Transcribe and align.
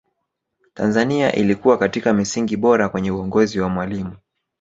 tanzania 0.73 1.35
ilikuwa 1.35 1.77
katika 1.77 2.13
misingi 2.13 2.57
bora 2.57 2.89
kwenye 2.89 3.11
uongozi 3.11 3.59
wa 3.59 3.69
mwalimu 3.69 4.15